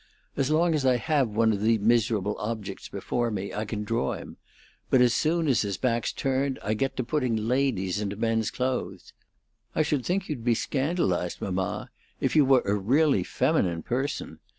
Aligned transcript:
As 0.35 0.49
long 0.49 0.73
as 0.73 0.83
I 0.83 0.97
have 0.97 1.29
one 1.29 1.53
of 1.53 1.61
the 1.61 1.77
miserable 1.77 2.35
objects 2.39 2.89
before 2.89 3.29
me, 3.29 3.53
I 3.53 3.65
can 3.65 3.83
draw 3.83 4.13
him; 4.13 4.37
but 4.89 4.99
as 4.99 5.13
soon 5.13 5.47
as 5.47 5.61
his 5.61 5.77
back's 5.77 6.11
turned 6.11 6.57
I 6.63 6.73
get 6.73 6.97
to 6.97 7.03
putting 7.03 7.35
ladies 7.35 8.01
into 8.01 8.15
men's 8.15 8.49
clothes. 8.49 9.13
I 9.75 9.83
should 9.83 10.03
think 10.03 10.27
you'd 10.27 10.43
be 10.43 10.55
scandalized, 10.55 11.39
mamma, 11.39 11.91
if 12.19 12.35
you 12.35 12.45
were 12.45 12.63
a 12.65 12.73
really 12.73 13.23
feminine 13.23 13.83
person. 13.83 14.39